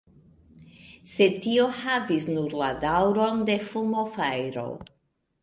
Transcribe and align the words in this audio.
Sed 1.11 1.35
tio 1.43 1.65
havis 1.81 2.27
nur 2.31 2.57
la 2.63 2.71
daŭron 2.87 3.45
de 3.51 3.59
fulmofajro. 3.69 4.67